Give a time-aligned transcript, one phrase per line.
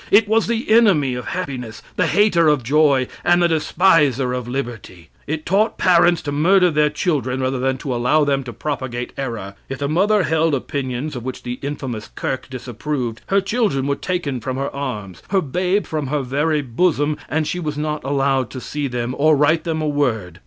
[0.09, 5.09] It was the enemy of happiness, the hater of joy, and the despiser of liberty.
[5.27, 9.53] It taught parents to murder their children rather than to allow them to propagate error.
[9.69, 14.39] If the mother held opinions of which the infamous "kirk" disapproved, her children were taken
[14.39, 18.59] from her arms, her babe from her very bosom, and she was not allowed to
[18.59, 20.39] see them, or write them a word.